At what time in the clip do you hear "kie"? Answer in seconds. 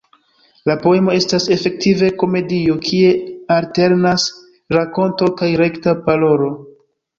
2.87-3.13